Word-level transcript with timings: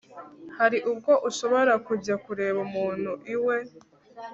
hari 0.57 0.77
ubwo 0.91 1.11
ushobora 1.29 1.73
kujya 1.87 2.15
kureba 2.23 2.57
umuntu 2.67 3.11
iwe 3.33 3.57